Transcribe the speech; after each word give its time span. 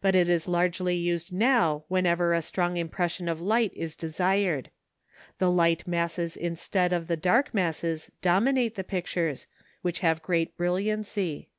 But 0.00 0.14
it 0.14 0.30
is 0.30 0.48
largely 0.48 0.96
used 0.96 1.34
now 1.34 1.84
whenever 1.88 2.32
a 2.32 2.40
strong 2.40 2.78
impression 2.78 3.28
of 3.28 3.42
light 3.42 3.72
is 3.76 3.94
desired. 3.94 4.70
The 5.36 5.50
light 5.50 5.86
masses 5.86 6.34
instead 6.34 6.94
of 6.94 7.08
the 7.08 7.16
dark 7.18 7.52
masses 7.52 8.10
dominate 8.22 8.76
the 8.76 8.84
pictures, 8.84 9.48
which 9.82 10.00
have 10.00 10.22
great 10.22 10.56
brilliancy. 10.56 11.50